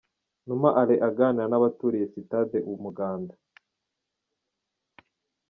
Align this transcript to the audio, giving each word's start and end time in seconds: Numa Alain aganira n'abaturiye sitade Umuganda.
Numa 0.47 0.69
Alain 0.81 1.01
aganira 1.07 1.45
n'abaturiye 1.49 2.05
sitade 2.11 2.57
Umuganda. 2.71 3.33